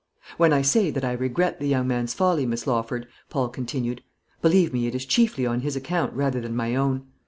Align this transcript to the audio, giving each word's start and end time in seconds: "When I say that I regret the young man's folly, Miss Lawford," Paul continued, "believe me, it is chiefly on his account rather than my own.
"When 0.37 0.51
I 0.51 0.63
say 0.63 0.89
that 0.89 1.05
I 1.05 1.11
regret 1.11 1.59
the 1.59 1.67
young 1.67 1.87
man's 1.87 2.15
folly, 2.15 2.47
Miss 2.47 2.65
Lawford," 2.65 3.07
Paul 3.29 3.49
continued, 3.49 4.01
"believe 4.41 4.73
me, 4.73 4.87
it 4.87 4.95
is 4.95 5.05
chiefly 5.05 5.45
on 5.45 5.59
his 5.61 5.75
account 5.75 6.11
rather 6.15 6.41
than 6.41 6.55
my 6.55 6.75
own. 6.75 7.05